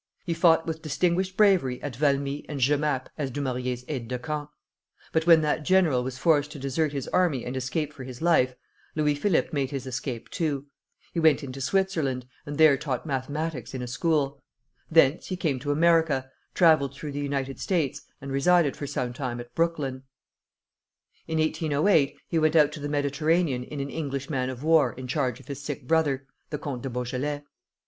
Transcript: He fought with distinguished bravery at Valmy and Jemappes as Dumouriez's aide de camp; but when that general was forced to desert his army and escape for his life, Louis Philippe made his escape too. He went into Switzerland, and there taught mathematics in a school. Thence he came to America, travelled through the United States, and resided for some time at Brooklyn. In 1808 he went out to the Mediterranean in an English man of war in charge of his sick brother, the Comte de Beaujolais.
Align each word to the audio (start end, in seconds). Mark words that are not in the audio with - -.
He 0.25 0.33
fought 0.33 0.65
with 0.65 0.81
distinguished 0.81 1.37
bravery 1.37 1.79
at 1.83 1.95
Valmy 1.95 2.43
and 2.49 2.59
Jemappes 2.59 3.11
as 3.19 3.29
Dumouriez's 3.29 3.85
aide 3.87 4.07
de 4.07 4.17
camp; 4.17 4.49
but 5.11 5.27
when 5.27 5.41
that 5.41 5.61
general 5.61 6.03
was 6.03 6.17
forced 6.17 6.49
to 6.53 6.57
desert 6.57 6.91
his 6.91 7.07
army 7.09 7.45
and 7.45 7.55
escape 7.55 7.93
for 7.93 8.03
his 8.03 8.19
life, 8.19 8.55
Louis 8.95 9.13
Philippe 9.13 9.49
made 9.51 9.69
his 9.69 9.85
escape 9.85 10.27
too. 10.31 10.65
He 11.13 11.19
went 11.19 11.43
into 11.43 11.61
Switzerland, 11.61 12.25
and 12.47 12.57
there 12.57 12.77
taught 12.77 13.05
mathematics 13.05 13.75
in 13.75 13.83
a 13.83 13.87
school. 13.87 14.41
Thence 14.89 15.27
he 15.27 15.37
came 15.37 15.59
to 15.59 15.71
America, 15.71 16.31
travelled 16.55 16.95
through 16.95 17.11
the 17.11 17.19
United 17.19 17.59
States, 17.59 18.01
and 18.19 18.31
resided 18.31 18.75
for 18.75 18.87
some 18.87 19.13
time 19.13 19.39
at 19.39 19.53
Brooklyn. 19.53 20.01
In 21.27 21.37
1808 21.37 22.17
he 22.27 22.39
went 22.39 22.55
out 22.55 22.71
to 22.71 22.79
the 22.79 22.89
Mediterranean 22.89 23.63
in 23.65 23.79
an 23.79 23.91
English 23.91 24.31
man 24.31 24.49
of 24.49 24.63
war 24.63 24.93
in 24.93 25.05
charge 25.07 25.39
of 25.39 25.45
his 25.47 25.61
sick 25.61 25.87
brother, 25.87 26.25
the 26.49 26.57
Comte 26.57 26.81
de 26.81 26.89
Beaujolais. 26.89 27.43